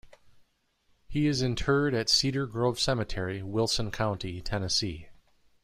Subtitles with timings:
[1.07, 5.09] He is interred at Cedar Grove Cemetery, Wilson County, Tennessee.